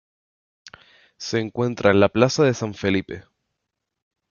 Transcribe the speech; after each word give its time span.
Se 1.17 1.37
encuentra 1.39 1.91
en 1.91 1.99
la 1.99 2.09
plaza 2.09 2.43
de 2.43 2.55
San 2.55 2.73
Felipe. 2.73 3.25